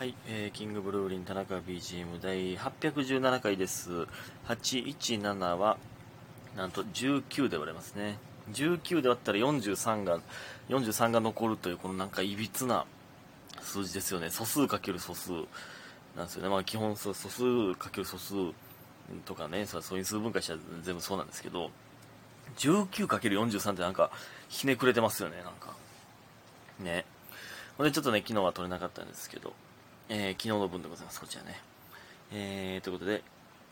[0.00, 4.06] はい、えーキングブルーリン田中 BGM 第817回です。
[4.48, 5.76] 817は、
[6.56, 8.16] なんと19で割れますね。
[8.54, 10.20] 19で割ったら43が、
[10.70, 12.86] 43が残るという、このなんかいびつな
[13.60, 14.30] 数字ですよね。
[14.30, 16.48] 素数かける素数なんですよね。
[16.48, 18.32] まあ基本素数かける素数
[19.26, 21.70] とかね、そうそういう数分解したら全部そうなんですけど、
[22.56, 24.10] 19×43 ってなんか
[24.48, 25.74] ひねくれてますよね、なんか。
[26.78, 27.04] ね。
[27.76, 29.52] ほんでちょっとね、昨日は取れなかったんですけど、
[30.12, 31.54] えー昨日の分でございます、こちらね。
[32.32, 33.22] えー、ということで、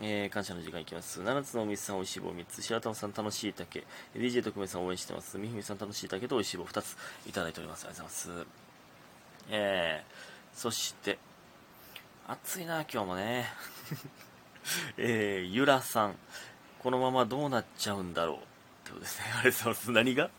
[0.01, 1.20] えー感謝の時間いきます。
[1.20, 3.84] 七つのおみさん、おいしい棒3つ、白玉さん、楽しい竹、
[4.15, 5.37] DJ 特命さん、応援してます。
[5.37, 6.96] みふみさん、楽しい竹とおいしい棒2つ
[7.27, 7.87] いただいております。
[7.87, 8.46] ありがとうございます。
[9.51, 11.19] えー、そして、
[12.29, 13.48] 暑いな、今日もね。
[14.96, 16.16] えー、ゆらさん、
[16.79, 18.37] このままどうなっちゃうんだろう。
[18.37, 18.41] っ
[18.84, 19.24] てことですね。
[19.41, 19.91] ありがとうございます。
[19.91, 20.30] 何が？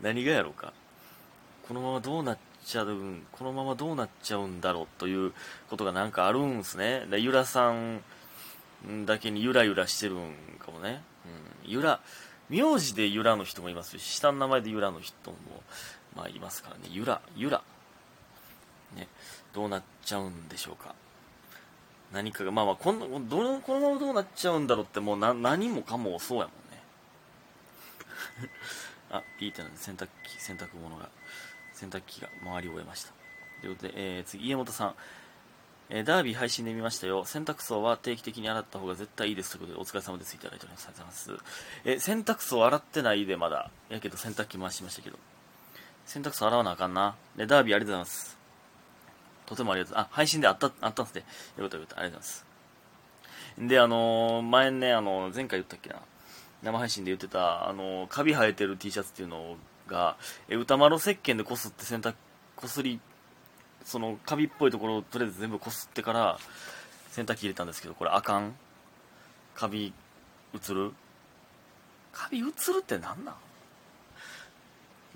[0.00, 0.72] 何がやろうか。
[1.66, 5.32] このままどうなっちゃうん、このままどうなっちゃうんだろうという
[5.70, 7.06] ことがなんかあるんすね。
[7.10, 8.02] でゆらさん
[9.06, 11.00] だけにゆらゆらしてるんかもね。
[11.64, 12.00] うん、ゆら、
[12.50, 15.36] 名字でゆらの人もいますし、下の名前でゆらの人も、
[16.14, 16.82] まあいますからね。
[16.90, 17.62] ゆら、ゆら。
[18.94, 19.08] ね、
[19.54, 20.94] どうなっちゃうんでしょうか。
[22.12, 26.82] 何かが、まあまあ、こん、どのこのままどうなっちゃうんだろうってもうな何もかもそうやもんね。
[29.10, 31.08] あ、ピーってなんで洗濯機、洗濯物が、
[31.78, 33.12] 洗濯機が回り終えました。
[33.60, 34.94] ということで、えー、次、家元さん。
[35.90, 37.24] えーダービー配信で見ましたよ。
[37.24, 40.34] 洗濯槽は定期的に洗った方が絶対いいですということで、お疲れ様です。
[40.34, 40.86] いただいております。
[40.88, 41.44] ありがとうございます。
[41.84, 43.70] え、洗濯槽洗ってないでまだ。
[43.88, 45.16] やけど洗濯機回しましたけど。
[46.04, 47.14] 洗濯槽洗わなあかんな。
[47.36, 48.36] で、ダービーありがとうございます。
[49.46, 49.98] とてもありがとう。
[49.98, 51.24] あ、配信であった、あったんですね。
[51.56, 52.00] よかったよかった。
[52.00, 52.46] ありがとうございます。
[53.58, 55.96] で、あのー前ね、あの前回言ったっけな。
[56.62, 59.56] 生配信で言ってた、あのカビ生えてる T シャツっていうのを
[59.88, 60.16] が、
[60.48, 62.14] え、歌丸石鹸でこすって洗濯、
[62.54, 63.00] こすり、
[63.84, 66.38] そのカビっぽいところをとりあえず全部こすってから
[67.10, 68.54] 洗濯機入れたんですけど、これあかん？
[69.54, 69.92] カビ
[70.54, 70.92] 映る？
[72.12, 73.34] カビ映るってなんなん？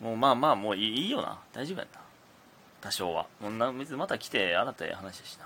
[0.03, 1.39] もうまあまあもういいよな。
[1.53, 2.01] 大丈夫やんな。
[2.81, 3.27] 多少は。
[3.41, 5.45] もうな別にまた来て洗ったらええ話だしな。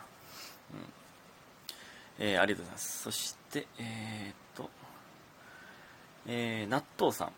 [2.18, 2.26] うん。
[2.26, 3.02] えー、ありがとうございます。
[3.02, 4.70] そして、えー、っと、
[6.26, 7.32] えー、納豆さん。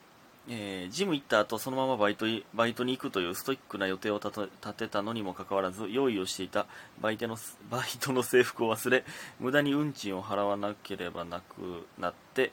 [0.50, 6.66] えージム行った後そのままバイトバイトに行くというストイックな予定を立てたのにもかかわらず用意をしていた
[7.00, 7.36] バイトの
[7.70, 9.04] バイトの制服を忘れ
[9.38, 12.50] 無駄に運賃を払わなければなくなって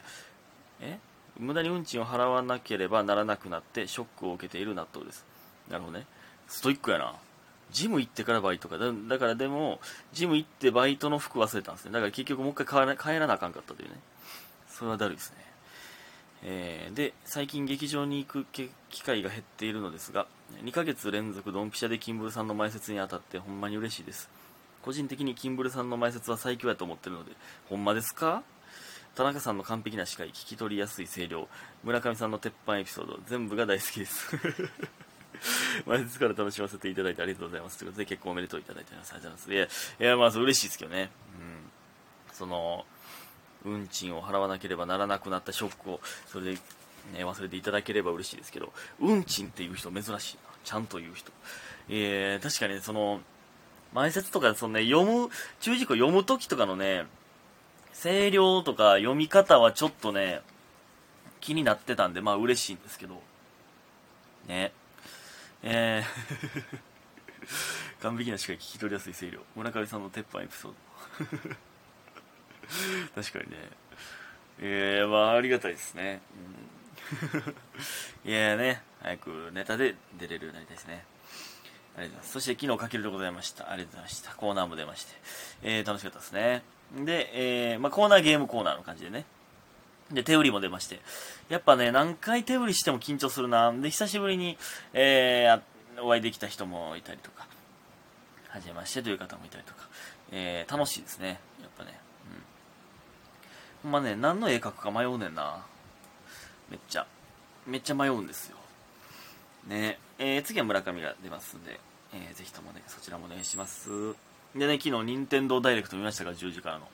[0.81, 1.00] え？
[1.39, 5.25] 無駄に運賃を払わなければならなくなってショックを受けている納豆です。
[5.69, 6.06] なるほどね。
[6.47, 7.13] ストイックやな。
[7.72, 8.77] ジム行ってからバイトか。
[8.77, 9.79] だだからでも
[10.13, 11.91] ジム行ってバイトの服忘れたんですね。
[11.91, 13.95] だから結局もう一回帰ら帰らなあかんかったというね。
[14.69, 15.38] それはだるいですね。
[16.47, 18.69] えーで最近劇場に行く機
[19.03, 20.28] 会が減っているのですが
[20.63, 24.29] 2ヶ月連続ドンピシャでキンブルさんの前説に当たってほんまに嬉しいです。
[24.83, 27.31] 個人的にキンブルさんの前説は最強やと思ってるので
[27.67, 28.44] ほんまですか？
[29.16, 31.47] 田中さんの完璧な司会聞き取りやすい声量
[31.83, 34.38] 村上さんの鉄板エピソード全部が大好きです。
[35.88, 37.77] 前説から楽しませていただいてありがとうございます。
[37.79, 39.13] ということで結婚おめでとういただいております。
[39.13, 40.00] ありがとうございます。
[40.00, 41.09] いやいやまあそう嬉しいですけどね。
[41.39, 41.72] うん。
[42.33, 42.85] その
[43.66, 46.59] 運賃を払わなければならなくなったショックをそれで、ね、
[47.26, 51.31] 忘れていただければ嬉しいですけど運賃っていう人珍しいなちゃんと言う人。
[51.90, 53.22] えー、確かにその
[53.94, 57.06] 前説とかその、ね、読む注意事項読む時とかのね
[57.94, 60.42] 声量とか読み方はちょっとね
[61.40, 63.22] 気になってたんでまあ嬉しいんですけど。
[64.48, 64.72] ね。
[65.64, 66.86] えー
[68.02, 69.40] 完璧なしか聞き取りやすい声量。
[69.56, 71.56] 村上さんの鉄板エピソード。
[73.16, 73.58] 確かにね。
[74.59, 76.22] えー、まあ、ありがたいですね。
[78.24, 81.06] うん、 いやね、早くネタで出れるようになりたいですね。
[81.98, 82.31] ありがとうございます。
[82.31, 83.72] そして昨日かけるでございました。
[83.72, 84.36] ありがとうございました。
[84.36, 85.14] コーナーも出まして。
[85.64, 86.64] えー、楽しかったですね。
[86.94, 87.31] で、
[87.74, 89.25] えー、まあコーナーゲームコーナーの感じでね。
[90.12, 91.00] で、手売りも出まして。
[91.50, 93.72] やっぱね、何回手売りしても緊張するな。
[93.74, 94.58] で、久しぶりに、
[94.94, 97.48] えー、お会いできた人もいたりとか、
[98.50, 99.88] はじめましてという方もいたりとか、
[100.31, 101.19] えー、楽しいです。
[101.19, 101.39] ね。
[103.86, 105.64] ほんまね、何の絵描くか迷うねんな。
[106.72, 107.06] めっちゃ。
[107.68, 108.58] めっちゃ迷うんですよ。
[109.68, 111.80] ねえー次は村上が出ますんで、
[112.12, 113.92] えーぜひともね、そちらもお願いします。
[114.56, 116.88] でね、昨日、任天堂ダイレクト見ましたか、10時からの。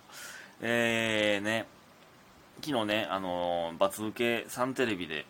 [0.60, 1.66] えー、ね、
[2.62, 5.26] 昨日ね、あのー、バツ受け3テレビで、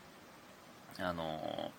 [0.98, 1.72] あの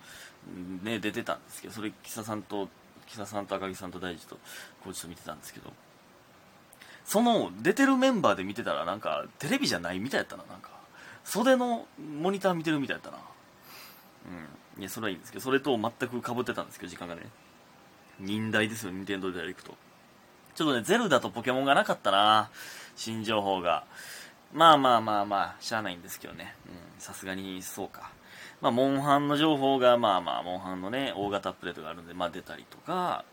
[0.80, 2.68] ーね、出てたんですけど、それ、木佐さんと、
[3.08, 4.38] 木佐さんと赤木さんと大地と、
[4.84, 5.72] コーチと見てたんですけど、
[7.04, 10.70] その出てるメンバーで見てたらなんかテレビじゃないみたいやったななんか
[11.24, 11.86] 袖の
[12.20, 13.18] モニター見てるみたいやったな
[14.76, 17.22] うんいやそれはいいんですけどそれと全く被ってたんですけど時間がね
[18.20, 19.74] 忍耐ですよ任天堂ダイレクト
[20.54, 22.50] ちょっとね、ゼルダとポケモンがなかったな
[22.94, 23.84] 新情報が。
[24.52, 26.54] まあまあまあまあ、しゃあないんですけどね。
[26.98, 28.10] さすがにそうか。
[28.60, 33.24] まあ、モンハンの情報が、まあまあ、モンハンのね、大型アップレートがあるんで、まあ出たりとか、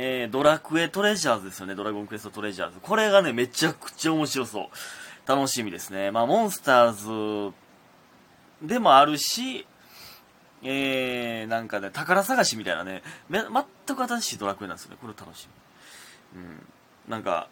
[0.00, 2.78] えー、ドラクエトレジャーズですよね、ドラゴンクエストトレジャーズ。
[2.80, 4.68] これがね、めちゃくちゃ面白そう。
[5.26, 6.12] 楽しみですね。
[6.12, 7.52] まあ、モンスターズ
[8.62, 9.66] でもあるし、
[10.62, 14.98] えー、なんかね、宝探しみたいなね、め全く新しいドラクエなんですよね。
[15.00, 15.48] これ楽し
[16.36, 16.42] み。
[16.42, 16.66] うん。
[17.08, 17.48] なんか、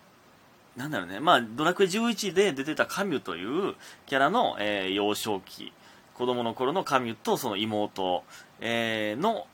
[0.76, 3.74] なんだろうね、まあ、ドラクエ11で出てたカミュという
[4.06, 5.72] キャラの、えー、幼少期、
[6.14, 8.22] 子供の頃のカミュとその妹、
[8.60, 9.48] えー、の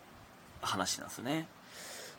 [0.60, 1.48] 話なんですね。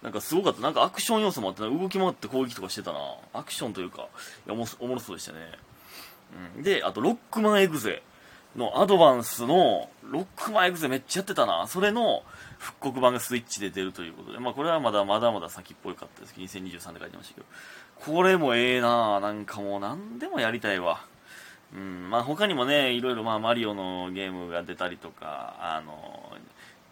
[0.03, 0.61] なんかすごかった。
[0.61, 2.99] なんかアクション要素もあって動き回って攻撃とかしてたな。
[3.33, 4.07] アクションというか、
[4.45, 5.39] いや、おもろそうでしたね。
[6.55, 6.63] うん。
[6.63, 8.03] で、あと、ロックマンエグゼ。
[8.55, 11.65] のアドバンスのロックマイクゼめっちゃやってたな。
[11.67, 12.23] それの
[12.59, 17.47] 復刻版がスイッチで出るということで、まあこれはまだまだまだ先っぽいかったですけど、2023で書いてましたけど、
[17.99, 21.03] これもええななんかもう何でもやりたいわ。
[21.75, 26.31] うん、まあ他にもね、いろいろまあマリオのゲームが出たりとか、あの、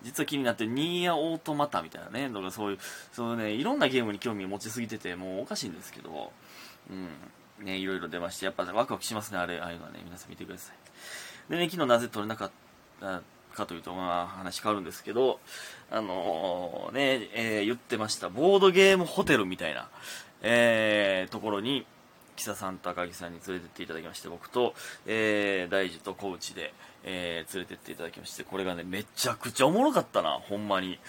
[0.04, 2.78] 実は気になってるニーヤオートマタみたいなね、とかそういう、
[3.12, 6.32] そのね、いろんなゲームに興味を持ちすぎてて、もうおかしいんですけど、
[6.90, 6.94] う
[7.64, 11.52] ん、ね、いろいろ出まして、やっぱワクワクしますね、あれ、ああいうのはね、皆さん見てください。
[11.52, 12.52] でね、昨日なぜ撮れなかっ
[13.00, 13.22] た
[13.54, 15.40] かというと、まあ、話変わるんですけど、
[15.92, 19.90] あのー、ね、えー、言ってました、ボードゲームホテルみたいな、
[20.42, 21.86] えー、ところに、
[22.36, 24.74] 木佐さんと赤木さんに連れてっていただきまして、僕と、
[25.06, 31.00] えー、大樹と小内で、えー、連れてっていただきまして、これがね、めちゃくちゃおもろかったな、ほんまに。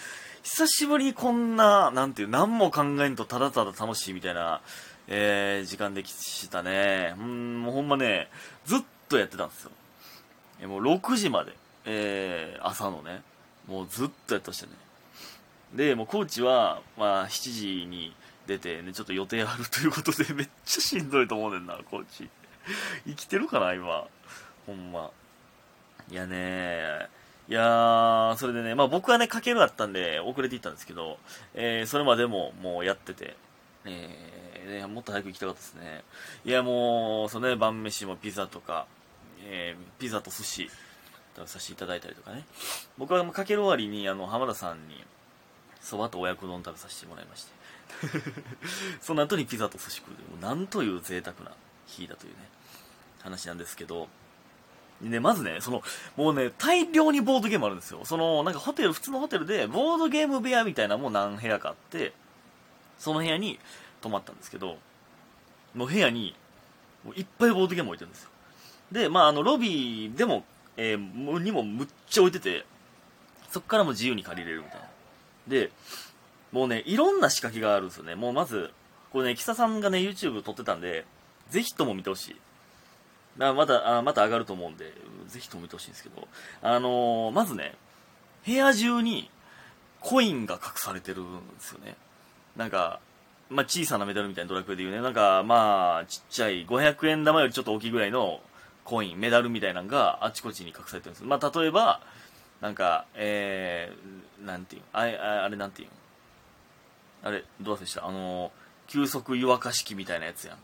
[0.43, 4.61] 久しぶりにこんな、なんていう、何も考えんとただただ楽しいみたいな、
[5.07, 7.13] えー、時間できしたね。
[7.17, 8.29] うん、もうほんまね、
[8.65, 8.79] ずっ
[9.09, 9.71] とやってたんですよ。
[10.61, 11.53] えもう6時まで、
[11.85, 13.21] えー、朝のね、
[13.67, 14.73] もうずっとやってましたね。
[15.75, 18.15] で、もうコーチは、まあ、7時に
[18.47, 22.29] 出て、ね、ちょっと予定あるということで、めっちゃしんどいと思うねんな、コーチ。
[23.05, 24.05] 生きてるかな、今。
[24.65, 25.09] ほんま。
[26.11, 27.07] いやね
[27.49, 31.17] いやー、それでね、まあ僕はね、かけるあったんで、遅れていったんですけど、
[31.53, 33.35] えー、それまでももうやってて、
[33.83, 36.03] えー、ね、もっと早く行きたかったですね。
[36.45, 38.85] いや、もう、そのね、晩飯もピザとか、
[39.45, 40.69] えー、ピザと寿司
[41.35, 42.45] 食べさせていただいたりとかね。
[42.97, 45.03] 僕はかける終わりにあの浜田さんに
[45.81, 47.51] そばと親子丼食べさせてもらいまして。
[49.01, 51.51] その後にピザと寿司食うなんという贅沢な
[51.85, 52.37] 日だというね
[53.21, 54.07] 話なんですけど
[55.09, 55.83] ね、まずね、その、
[56.15, 58.01] もうね、大量にボードゲームあるんですよ。
[58.03, 62.13] その、なんかホテル、普通のホテルで、ボードゲーム部屋みたいなもう何部屋かあって、
[62.97, 63.59] その部屋に
[64.01, 64.77] 泊まったんですけど、
[65.75, 66.35] もう部屋に、
[67.03, 68.29] もういっぱいボードゲーム置いてるんですよ。
[68.91, 70.45] で、まあ、あの、ロビーでも、
[70.77, 72.65] えー、にもむっちゃ置いてて、
[73.51, 74.87] そっからも自由に借りれるみたいな。
[75.47, 75.71] で、
[76.51, 78.15] もうね、いろんな仕掛けがあるんですよね。
[78.15, 78.71] もうまず、
[79.11, 81.05] これね、キサさんがね、YouTube 撮ってたんで、
[81.49, 82.35] ぜひとも見てほしい。
[83.37, 84.93] だまた、あまた上がると思うんで、
[85.27, 86.27] ぜひとも見てほしいんですけど、
[86.61, 87.75] あのー、まずね、
[88.45, 89.29] 部屋中に
[90.01, 91.95] コインが隠されてるんですよね。
[92.55, 92.99] なんか、
[93.49, 98.41] まあ、小さなメダルみたいなドラクエで言うね、なんか、まあ、ちっちゃい500円玉よりちょっと大きいぐらいの
[98.83, 101.23] コイン、メダルみたいなのがあちこちに隠されてるんです。
[101.23, 102.01] まあ、例えば、
[102.61, 105.89] なんか、えー、なんていうあれ、あれなんていう
[107.23, 108.05] あれ、どうでした？
[108.07, 108.51] あの、
[108.87, 110.57] 急速湯沸かし器みたいなやつやん。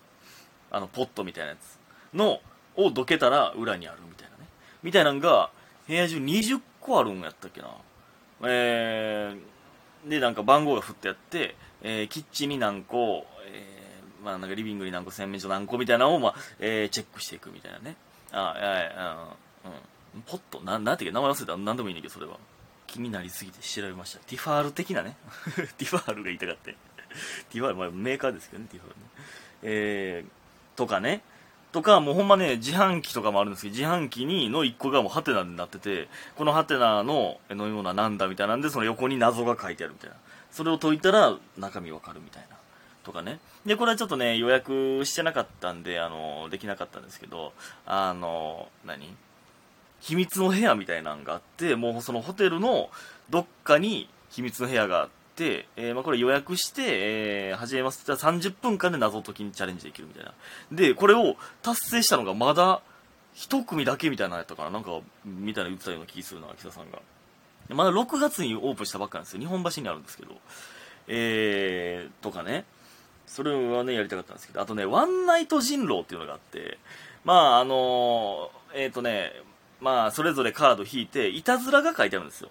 [0.72, 1.78] あの、ポットみたいなやつ
[2.16, 2.42] の、
[2.86, 4.50] をどけたら裏にあるみたいなね。
[4.84, 5.52] みたいなのが、
[5.88, 7.70] 部屋中20個あるんやったっけな。
[8.44, 17.96] えー、で、なんか番号が振ってあって、えー、キッチンに何個、えー、まあなんかリビングに何個、洗面所何個みたいなのを、まあ、えー、チェックしていくみたいなね。
[18.32, 19.18] あ、いやいや、
[20.16, 20.22] うん。
[20.22, 22.38] ポット、ななんていうか、名前忘れた何でもいいんだけど、それは。
[22.88, 24.20] 気になりすぎて調べました。
[24.20, 25.16] ティファール的なね。
[25.78, 26.76] ティファールが言いたかって。
[27.52, 29.06] ティファール、まあ、メーカーですけどね、ティファールね。
[29.64, 31.22] えー、とかね。
[31.72, 40.16] とか、もうほんまね、自販機とかもあるんですけど、自販機にの1個がもうハテナになってて、このハテナの飲み物は何だみたいなんで、その横に謎が書いてあるみたいな。
[40.52, 42.58] それを解いたら中身わかるみたいな。
[43.04, 43.40] とかね。
[43.66, 47.54] で、これはちょっとね、予約してなかったんで、あの、できなかったんですけど、
[47.86, 49.16] あの、何？
[50.02, 52.90] 秘密の部屋みたいなのがあって、もうそのホテルの
[53.30, 55.19] どっかに秘密の部屋があって、
[55.76, 60.34] えー、まあこれ予約して、えー、始めますって言ったら30分間で謎解きにチャレンジできるみたいな。
[60.72, 62.82] で、これを達成したのがまだ
[63.34, 67.00] 一組だけみたいなやったから、なんか、みたいな言ってたような気するな、秋田さんが。
[67.70, 69.40] まだ6月にオープンしたばっかなんですよ。
[69.40, 70.36] 日本橋にあるんですけど。
[71.08, 72.66] えー、とかね。
[73.28, 76.80] それはね、やりたかったんですけど、あとね、ワンナイト人狼っていうのがあって、
[77.24, 79.32] まあ、あのー、えっ、ー、とね、
[79.80, 82.50] まあ、それぞれカード引いて、いたずらが書いてあるんですよ。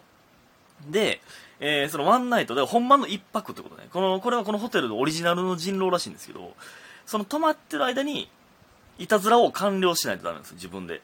[0.88, 1.20] で、
[1.60, 3.88] えー、そのワンナイトで、本番の一泊ってことね。
[3.92, 6.54] この、これはこのホテルのオリジナルの人狼らしいんですけど、
[7.06, 8.30] その泊まってる間に、
[8.98, 11.00] いたずらを完了しないとダメなんですよ、自分で。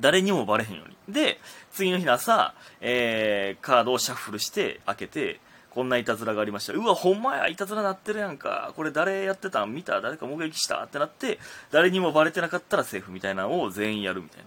[0.00, 1.14] 誰にもバレへんように。
[1.14, 1.38] で、
[1.72, 6.72] 次の日の朝、えー、カードをシャッフルして開けて、こんないたずらがありました。
[6.72, 8.72] うわ、ほんまや、いたずらなってるやんか。
[8.74, 9.72] これ誰やってたん？
[9.72, 10.00] 見た？
[10.00, 10.82] 誰か目撃した？
[10.82, 11.38] ってなって、
[11.70, 14.46] 誰にもバレてなかったらセーフみたいなのを全員やるみたいな。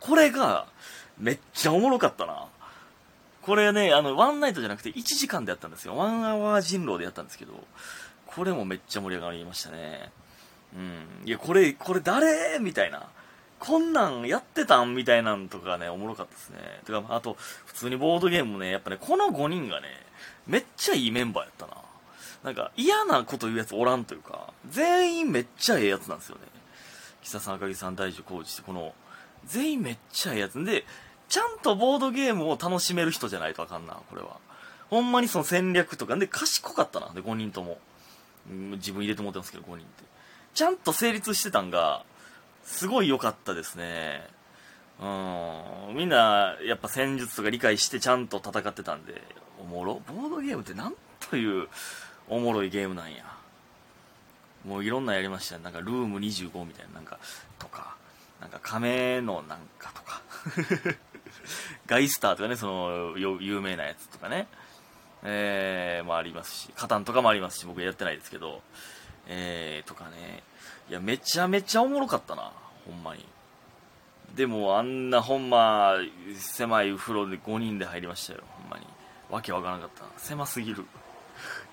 [0.00, 0.66] これが、
[1.18, 2.46] めっちゃおもろかったな。
[3.48, 5.96] これね、あの、ワンナイトじゃなくて1時間でやったんですよ。
[5.96, 7.54] ワンアワー人狼でやったんですけど、
[8.26, 10.12] これもめっちゃ盛り上がりましたね。
[10.76, 11.26] うん。
[11.26, 13.08] いや、これ、これ誰みたいな。
[13.58, 16.58] こんなんやってたんみたいなんとかね、おもろかったですね。
[16.84, 19.88] てか、あと、普通にボードゲームもね、やっぱね、この5人がね、
[20.46, 21.72] めっちゃいいメンバーやったな。
[22.44, 26.42] なんか、嫌なこと言うやつおらんというか、全員めっちゃええやつなんですよね。
[27.22, 28.92] 木佐さん、赤木さん、大樹、浩二って、この、
[29.46, 30.62] 全員めっちゃええやつ。
[30.62, 30.84] で、
[31.28, 34.38] ちゃんとボードゲームを楽しめる人じゃないとあかんな、これは。
[34.90, 37.78] ほんまにその戦略とか、で、賢かったな、で、5人とも。
[38.50, 40.04] 自分入れてもってますけど、5人って。
[40.54, 42.04] ちゃんと成立してたんが、
[42.64, 44.26] すごい良かったですね。
[45.00, 45.04] う
[45.92, 45.94] ん。
[45.94, 49.22] みんな、やっぱ戦術とか理解してちゃんと戦ってたんで、
[49.60, 50.02] おもろ。
[50.06, 50.94] ボードゲームってなん
[51.30, 51.68] という
[52.28, 53.24] おもろいゲームなんや。
[54.64, 55.64] もういろんなやりましたね。
[55.64, 57.18] なんかルーム25みたいな、なんか、
[57.58, 57.96] とか、
[58.40, 60.22] なんか亀のなんかとか。
[61.86, 64.48] ガイスターとかね、その、有名なやつとかね。
[65.24, 68.62] えー、もありますし、カタンとかもありますし、僕やってないですけど、
[69.26, 70.42] えー、とかね。
[70.88, 72.52] いや、めちゃめちゃおもろかったな、
[72.86, 73.26] ほんまに。
[74.34, 75.94] でも、あんなほんま、
[76.36, 78.86] 狭い風呂で5人で入りましたよ、ほんまに。
[79.30, 80.10] わけわからなかったな。
[80.16, 80.84] 狭すぎる。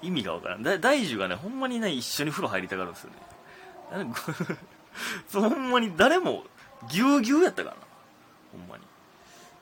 [0.01, 0.63] 意味がわからん。
[0.63, 4.13] だ大樹がね、ほんまにね、一緒に風呂入りたがるんですよね。
[5.33, 6.43] ほんまに誰も、
[6.89, 7.81] ぎゅうぎゅうやったからな。
[8.57, 8.83] ほんまに。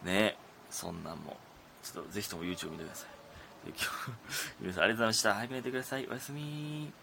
[0.04, 0.38] ね
[0.70, 1.38] そんなんも。
[1.84, 3.10] ちょっとぜひとも YouTube 見てください。
[3.68, 3.86] 今日、
[4.62, 5.36] 皆さんありがとうございました。
[5.36, 6.08] 早く寝てください。
[6.08, 6.94] おやすみ